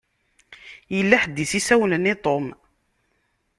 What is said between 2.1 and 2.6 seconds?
i Tom.